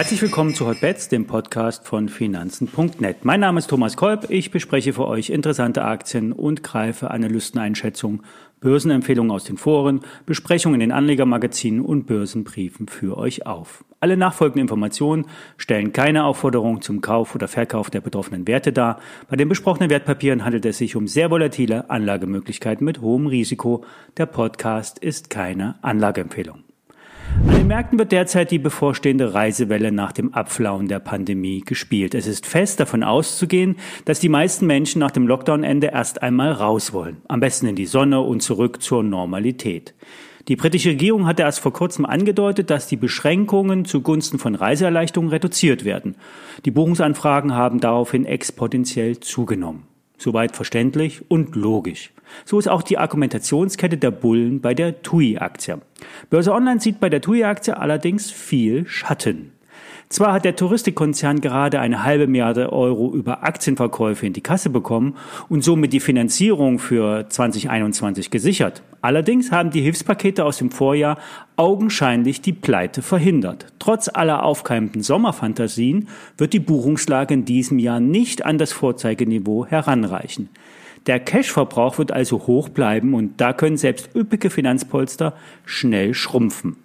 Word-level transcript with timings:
Herzlich 0.00 0.22
willkommen 0.22 0.54
zu 0.54 0.66
Hotbets, 0.66 1.10
dem 1.10 1.26
Podcast 1.26 1.86
von 1.86 2.08
Finanzen.net. 2.08 3.26
Mein 3.26 3.40
Name 3.40 3.58
ist 3.58 3.68
Thomas 3.68 3.98
Kolb. 3.98 4.30
Ich 4.30 4.50
bespreche 4.50 4.94
für 4.94 5.06
euch 5.06 5.28
interessante 5.28 5.84
Aktien 5.84 6.32
und 6.32 6.62
greife 6.62 7.10
Analysteneinschätzungen, 7.10 8.22
Börsenempfehlungen 8.60 9.30
aus 9.30 9.44
den 9.44 9.58
Foren, 9.58 10.00
Besprechungen 10.24 10.80
in 10.80 10.88
den 10.88 10.92
Anlegermagazinen 10.92 11.84
und 11.84 12.06
Börsenbriefen 12.06 12.88
für 12.88 13.18
euch 13.18 13.44
auf. 13.44 13.84
Alle 14.00 14.16
nachfolgenden 14.16 14.62
Informationen 14.62 15.26
stellen 15.58 15.92
keine 15.92 16.24
Aufforderung 16.24 16.80
zum 16.80 17.02
Kauf 17.02 17.34
oder 17.34 17.46
Verkauf 17.46 17.90
der 17.90 18.00
betroffenen 18.00 18.48
Werte 18.48 18.72
dar. 18.72 19.00
Bei 19.28 19.36
den 19.36 19.50
besprochenen 19.50 19.90
Wertpapieren 19.90 20.46
handelt 20.46 20.64
es 20.64 20.78
sich 20.78 20.96
um 20.96 21.08
sehr 21.08 21.30
volatile 21.30 21.90
Anlagemöglichkeiten 21.90 22.86
mit 22.86 23.02
hohem 23.02 23.26
Risiko. 23.26 23.84
Der 24.16 24.24
Podcast 24.24 24.98
ist 24.98 25.28
keine 25.28 25.74
Anlageempfehlung. 25.82 26.69
An 27.46 27.54
den 27.54 27.66
Märkten 27.68 27.98
wird 27.98 28.12
derzeit 28.12 28.50
die 28.50 28.58
bevorstehende 28.58 29.34
Reisewelle 29.34 29.92
nach 29.92 30.12
dem 30.12 30.34
Abflauen 30.34 30.88
der 30.88 30.98
Pandemie 30.98 31.60
gespielt. 31.60 32.14
Es 32.14 32.26
ist 32.26 32.46
fest 32.46 32.80
davon 32.80 33.02
auszugehen, 33.02 33.76
dass 34.04 34.20
die 34.20 34.28
meisten 34.28 34.66
Menschen 34.66 34.98
nach 34.98 35.10
dem 35.10 35.26
Lockdown-Ende 35.26 35.88
erst 35.88 36.22
einmal 36.22 36.52
raus 36.52 36.92
wollen. 36.92 37.18
Am 37.28 37.40
besten 37.40 37.66
in 37.66 37.76
die 37.76 37.86
Sonne 37.86 38.20
und 38.20 38.42
zurück 38.42 38.82
zur 38.82 39.02
Normalität. 39.02 39.94
Die 40.48 40.56
britische 40.56 40.90
Regierung 40.90 41.26
hatte 41.26 41.42
erst 41.42 41.60
vor 41.60 41.72
kurzem 41.72 42.04
angedeutet, 42.04 42.70
dass 42.70 42.88
die 42.88 42.96
Beschränkungen 42.96 43.84
zugunsten 43.84 44.38
von 44.38 44.54
Reiseerleichterungen 44.54 45.30
reduziert 45.30 45.84
werden. 45.84 46.16
Die 46.64 46.70
Buchungsanfragen 46.70 47.54
haben 47.54 47.80
daraufhin 47.80 48.24
exponentiell 48.24 49.20
zugenommen. 49.20 49.89
Soweit 50.20 50.54
verständlich 50.54 51.22
und 51.30 51.56
logisch. 51.56 52.12
So 52.44 52.58
ist 52.58 52.68
auch 52.68 52.82
die 52.82 52.98
Argumentationskette 52.98 53.96
der 53.96 54.10
Bullen 54.10 54.60
bei 54.60 54.74
der 54.74 55.00
TUI-Aktie. 55.00 55.80
Börse 56.28 56.52
Online 56.52 56.78
sieht 56.78 57.00
bei 57.00 57.08
der 57.08 57.22
TUI-Aktie 57.22 57.74
allerdings 57.74 58.30
viel 58.30 58.86
Schatten. 58.86 59.52
Zwar 60.10 60.32
hat 60.32 60.44
der 60.44 60.56
Touristikkonzern 60.56 61.40
gerade 61.40 61.78
eine 61.78 62.02
halbe 62.02 62.26
Milliarde 62.26 62.72
Euro 62.72 63.14
über 63.14 63.44
Aktienverkäufe 63.44 64.26
in 64.26 64.32
die 64.32 64.40
Kasse 64.40 64.68
bekommen 64.68 65.16
und 65.48 65.62
somit 65.62 65.92
die 65.92 66.00
Finanzierung 66.00 66.80
für 66.80 67.28
2021 67.28 68.32
gesichert. 68.32 68.82
Allerdings 69.02 69.52
haben 69.52 69.70
die 69.70 69.82
Hilfspakete 69.82 70.44
aus 70.44 70.58
dem 70.58 70.72
Vorjahr 70.72 71.16
augenscheinlich 71.54 72.40
die 72.40 72.52
Pleite 72.52 73.02
verhindert. 73.02 73.66
Trotz 73.78 74.08
aller 74.12 74.42
aufkeimenden 74.42 75.02
Sommerfantasien 75.02 76.08
wird 76.36 76.54
die 76.54 76.58
Buchungslage 76.58 77.32
in 77.32 77.44
diesem 77.44 77.78
Jahr 77.78 78.00
nicht 78.00 78.44
an 78.44 78.58
das 78.58 78.72
Vorzeigeniveau 78.72 79.64
heranreichen. 79.66 80.48
Der 81.06 81.20
Cashverbrauch 81.20 81.98
wird 81.98 82.10
also 82.10 82.48
hoch 82.48 82.68
bleiben 82.68 83.14
und 83.14 83.40
da 83.40 83.52
können 83.52 83.76
selbst 83.76 84.10
üppige 84.16 84.50
Finanzpolster 84.50 85.34
schnell 85.64 86.14
schrumpfen. 86.14 86.76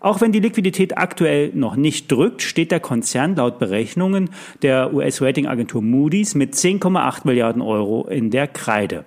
Auch 0.00 0.20
wenn 0.20 0.32
die 0.32 0.40
Liquidität 0.40 0.96
aktuell 0.96 1.50
noch 1.54 1.76
nicht 1.76 2.10
drückt, 2.10 2.42
steht 2.42 2.70
der 2.70 2.80
Konzern 2.80 3.36
laut 3.36 3.58
Berechnungen 3.58 4.30
der 4.62 4.94
US-Ratingagentur 4.94 5.82
Moody's 5.82 6.34
mit 6.34 6.54
10,8 6.54 7.20
Milliarden 7.24 7.62
Euro 7.62 8.06
in 8.06 8.30
der 8.30 8.46
Kreide. 8.46 9.04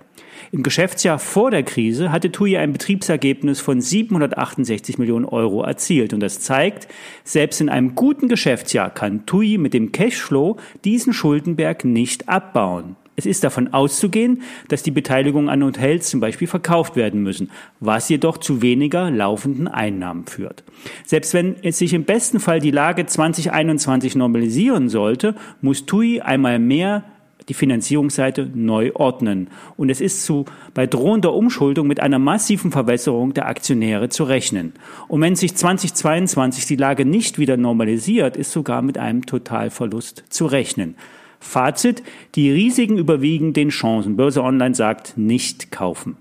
Im 0.52 0.64
Geschäftsjahr 0.64 1.20
vor 1.20 1.52
der 1.52 1.64
Krise 1.64 2.12
hatte 2.12 2.32
TUI 2.32 2.58
ein 2.58 2.74
Betriebsergebnis 2.74 3.62
von 3.62 3.80
768 3.80 4.98
Millionen 4.98 5.26
Euro 5.26 5.64
erzielt. 5.64 6.14
Und 6.14 6.20
das 6.20 6.42
zeigt, 6.42 6.88
selbst 7.24 7.62
in 7.62 7.70
einem 7.70 7.96
guten 7.96 8.28
Geschäftsjahr 8.28 8.90
kann 8.90 9.26
TUI 9.26 9.58
mit 9.58 9.74
dem 9.74 9.92
Cashflow 9.92 10.58
diesen 10.84 11.14
Schuldenberg 11.14 11.86
nicht 11.86 12.28
abbauen. 12.28 12.98
Es 13.16 13.26
ist 13.26 13.44
davon 13.44 13.74
auszugehen, 13.74 14.42
dass 14.70 14.84
die 14.84 14.92
Beteiligungen 14.92 15.50
an 15.50 15.64
Hotels 15.64 16.10
zum 16.10 16.20
Beispiel 16.20 16.48
verkauft 16.48 16.96
werden 16.96 17.22
müssen, 17.22 17.52
was 17.80 18.08
jedoch 18.10 18.38
zu 18.38 18.62
weniger 18.62 19.12
laufenden 19.12 19.68
Einnahmen 19.68 20.26
führt. 20.26 20.64
Selbst 21.06 21.34
wenn 21.34 21.56
es 21.62 21.78
sich 21.78 21.94
im 21.94 22.06
besten 22.06 22.40
Fall 22.40 22.60
die 22.60 22.72
Lage 22.72 23.06
2021 23.06 24.16
normalisieren 24.16 24.90
sollte, 24.90 25.36
muss 25.62 25.86
TUI 25.86 26.22
einmal 26.22 26.58
mehr 26.58 27.04
die 27.50 27.54
Finanzierungsseite 27.54 28.50
neu 28.54 28.92
ordnen. 28.94 29.50
Und 29.76 29.90
es 29.90 30.00
ist 30.00 30.24
zu, 30.24 30.46
bei 30.74 30.88
drohender 30.88 31.34
Umschuldung 31.34 31.88
mit 31.88 32.00
einer 32.00 32.20
massiven 32.20 32.72
Verwässerung 32.72 33.34
der 33.34 33.48
Aktionäre 33.48 34.10
zu 34.10 34.24
rechnen. 34.24 34.74
Und 35.08 35.22
wenn 35.22 35.36
sich 35.36 35.56
2022 35.56 36.66
die 36.66 36.76
Lage 36.76 37.04
nicht 37.04 37.40
wieder 37.40 37.58
normalisiert, 37.58 38.38
ist 38.38 38.52
sogar 38.52 38.82
mit 38.82 38.98
einem 38.98 39.26
Totalverlust 39.26 40.24
zu 40.30 40.46
rechnen. 40.46 40.96
Fazit, 41.42 42.04
die 42.36 42.50
Risiken 42.52 42.98
überwiegen 42.98 43.52
den 43.52 43.70
Chancen. 43.70 44.16
Börse 44.16 44.42
Online 44.42 44.76
sagt, 44.76 45.18
nicht 45.18 45.72
kaufen. 45.72 46.16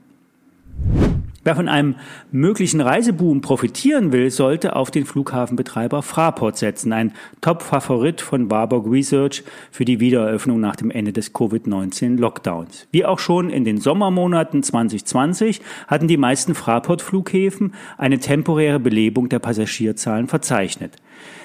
Wer 1.42 1.56
von 1.56 1.68
einem 1.68 1.94
möglichen 2.32 2.82
Reiseboom 2.82 3.40
profitieren 3.40 4.12
will, 4.12 4.30
sollte 4.30 4.76
auf 4.76 4.90
den 4.90 5.06
Flughafenbetreiber 5.06 6.02
Fraport 6.02 6.58
setzen, 6.58 6.92
ein 6.92 7.12
Top-Favorit 7.40 8.20
von 8.20 8.50
Warburg 8.50 8.86
Research 8.86 9.42
für 9.70 9.86
die 9.86 10.00
Wiedereröffnung 10.00 10.60
nach 10.60 10.76
dem 10.76 10.90
Ende 10.90 11.14
des 11.14 11.32
Covid-19-Lockdowns. 11.32 12.88
Wie 12.92 13.06
auch 13.06 13.18
schon 13.18 13.48
in 13.48 13.64
den 13.64 13.78
Sommermonaten 13.78 14.62
2020 14.62 15.62
hatten 15.86 16.08
die 16.08 16.18
meisten 16.18 16.54
Fraport-Flughäfen 16.54 17.72
eine 17.96 18.18
temporäre 18.18 18.78
Belebung 18.78 19.30
der 19.30 19.38
Passagierzahlen 19.38 20.28
verzeichnet. 20.28 20.92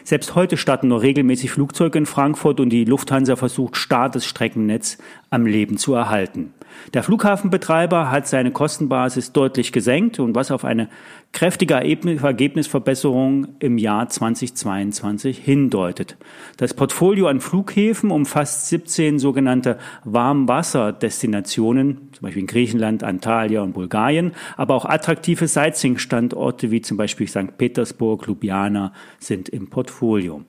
Selbst 0.03 0.35
heute 0.35 0.57
starten 0.57 0.87
nur 0.87 1.01
regelmäßig 1.01 1.51
Flugzeuge 1.51 1.97
in 1.97 2.05
Frankfurt 2.05 2.59
und 2.59 2.69
die 2.69 2.85
Lufthansa 2.85 3.35
versucht 3.35 3.77
starr 3.77 4.09
das 4.09 4.25
Streckennetz 4.25 4.97
am 5.29 5.45
Leben 5.45 5.77
zu 5.77 5.93
erhalten. 5.93 6.53
Der 6.93 7.03
Flughafenbetreiber 7.03 8.11
hat 8.11 8.27
seine 8.27 8.51
Kostenbasis 8.51 9.31
deutlich 9.31 9.71
gesenkt 9.71 10.19
und 10.19 10.35
was 10.35 10.51
auf 10.51 10.65
eine 10.65 10.89
kräftige 11.35 11.73
Ergebnisverbesserung 11.73 13.49
im 13.59 13.77
Jahr 13.77 14.07
2022 14.07 15.37
hindeutet. 15.37 16.15
Das 16.55 16.73
Portfolio 16.73 17.27
an 17.27 17.41
Flughäfen 17.41 18.09
umfasst 18.09 18.69
17 18.69 19.19
sogenannte 19.19 19.77
Warmwasserdestinationen, 20.05 22.09
zum 22.13 22.21
Beispiel 22.21 22.43
in 22.43 22.47
Griechenland, 22.47 23.03
Antalya 23.03 23.63
und 23.63 23.73
Bulgarien, 23.73 24.31
aber 24.55 24.75
auch 24.75 24.85
attraktive 24.85 25.49
Sightseeing-Standorte 25.49 26.71
wie 26.71 26.81
zum 26.81 26.95
Beispiel 26.95 27.27
St. 27.27 27.57
Petersburg, 27.57 28.27
Ljubljana 28.27 28.93
sind 29.19 29.49
im 29.49 29.69
Portfolio. 29.69 30.45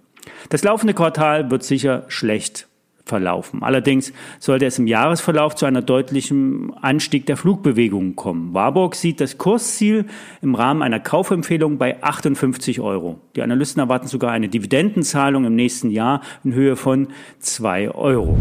Das 0.50 0.62
laufende 0.62 0.94
Quartal 0.94 1.50
wird 1.50 1.64
sicher 1.64 2.04
schlecht 2.06 2.65
verlaufen. 3.06 3.62
Allerdings 3.62 4.12
sollte 4.40 4.66
es 4.66 4.78
im 4.78 4.86
Jahresverlauf 4.86 5.54
zu 5.54 5.64
einer 5.64 5.80
deutlichen 5.80 6.74
Anstieg 6.74 7.24
der 7.26 7.36
Flugbewegungen 7.36 8.16
kommen. 8.16 8.52
Warburg 8.52 8.96
sieht 8.96 9.20
das 9.20 9.38
Kursziel 9.38 10.06
im 10.42 10.54
Rahmen 10.54 10.82
einer 10.82 11.00
Kaufempfehlung 11.00 11.78
bei 11.78 12.02
58 12.02 12.80
Euro. 12.80 13.20
Die 13.36 13.42
Analysten 13.42 13.80
erwarten 13.80 14.08
sogar 14.08 14.32
eine 14.32 14.48
Dividendenzahlung 14.48 15.44
im 15.44 15.54
nächsten 15.54 15.90
Jahr 15.90 16.20
in 16.44 16.52
Höhe 16.52 16.76
von 16.76 17.08
2 17.38 17.92
Euro. 17.92 18.36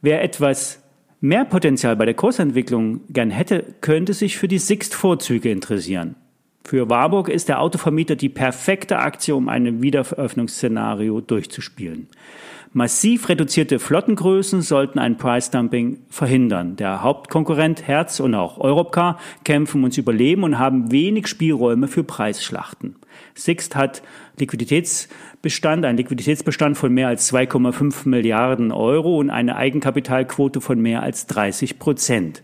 Wer 0.00 0.22
etwas 0.24 0.82
mehr 1.20 1.44
Potenzial 1.44 1.94
bei 1.94 2.04
der 2.04 2.14
Kursentwicklung 2.14 3.02
gern 3.08 3.30
hätte, 3.30 3.76
könnte 3.80 4.14
sich 4.14 4.36
für 4.36 4.48
die 4.48 4.58
Sixt-Vorzüge 4.58 5.50
interessieren. 5.50 6.16
Für 6.64 6.88
Warburg 6.88 7.28
ist 7.28 7.48
der 7.48 7.60
Autovermieter 7.60 8.16
die 8.16 8.28
perfekte 8.28 8.98
Aktie, 8.98 9.34
um 9.34 9.48
ein 9.48 9.82
Wiederveröffnungsszenario 9.82 11.20
durchzuspielen. 11.20 12.08
Massiv 12.74 13.28
reduzierte 13.28 13.78
Flottengrößen 13.78 14.62
sollten 14.62 14.98
ein 14.98 15.18
Price-Dumping 15.18 15.98
verhindern. 16.08 16.76
Der 16.76 17.02
Hauptkonkurrent 17.02 17.86
Hertz 17.86 18.18
und 18.18 18.34
auch 18.34 18.58
Europcar 18.58 19.18
kämpfen 19.44 19.82
ums 19.82 19.98
Überleben 19.98 20.42
und 20.42 20.58
haben 20.58 20.90
wenig 20.90 21.26
Spielräume 21.26 21.86
für 21.86 22.02
Preisschlachten. 22.02 22.96
Sixt 23.34 23.76
hat 23.76 24.02
Liquiditätsbestand, 24.38 25.84
einen 25.84 25.98
Liquiditätsbestand 25.98 26.78
von 26.78 26.94
mehr 26.94 27.08
als 27.08 27.30
2,5 27.30 28.08
Milliarden 28.08 28.72
Euro 28.72 29.18
und 29.18 29.28
eine 29.28 29.56
Eigenkapitalquote 29.56 30.62
von 30.62 30.80
mehr 30.80 31.02
als 31.02 31.26
30 31.26 31.78
Prozent. 31.78 32.42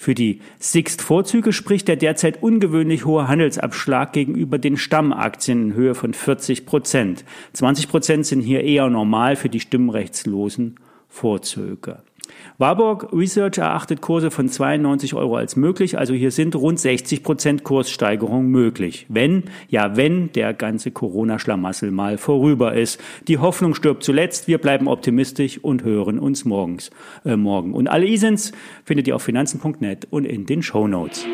Für 0.00 0.14
die 0.14 0.40
Sixt-Vorzüge 0.60 1.52
spricht 1.52 1.88
der 1.88 1.96
derzeit 1.96 2.40
ungewöhnlich 2.40 3.04
hohe 3.04 3.26
Handelsabschlag 3.26 4.12
gegenüber 4.12 4.56
den 4.56 4.76
Stammaktien 4.76 5.70
in 5.70 5.74
Höhe 5.74 5.96
von 5.96 6.14
40 6.14 6.66
Prozent. 6.66 7.24
20 7.54 7.88
Prozent 7.88 8.24
sind 8.24 8.40
hier 8.40 8.62
eher 8.62 8.88
normal 8.88 9.34
für 9.34 9.48
die 9.48 9.58
stimmrechtslosen 9.58 10.76
Vorzüge. 11.08 12.04
Warburg 12.56 13.12
Research 13.12 13.58
erachtet 13.58 14.00
Kurse 14.00 14.30
von 14.30 14.48
92 14.48 15.14
Euro 15.14 15.36
als 15.36 15.56
möglich, 15.56 15.98
also 15.98 16.14
hier 16.14 16.30
sind 16.30 16.56
rund 16.56 16.80
60 16.80 17.22
Prozent 17.22 17.64
Kurssteigerung 17.64 18.46
möglich. 18.46 19.06
Wenn, 19.08 19.44
ja 19.68 19.96
wenn 19.96 20.32
der 20.32 20.54
ganze 20.54 20.90
Corona-Schlamassel 20.90 21.90
mal 21.90 22.18
vorüber 22.18 22.74
ist. 22.74 23.00
Die 23.28 23.38
Hoffnung 23.38 23.74
stirbt 23.74 24.02
zuletzt, 24.02 24.48
wir 24.48 24.58
bleiben 24.58 24.88
optimistisch 24.88 25.58
und 25.58 25.84
hören 25.84 26.18
uns 26.18 26.44
morgens, 26.44 26.90
äh, 27.24 27.36
morgen. 27.36 27.74
Und 27.74 27.88
alle 27.88 28.06
Isens 28.06 28.52
findet 28.84 29.06
ihr 29.06 29.16
auf 29.16 29.22
finanzen.net 29.22 30.06
und 30.10 30.24
in 30.24 30.46
den 30.46 30.62
Show 30.62 30.88
Notes. 30.88 31.26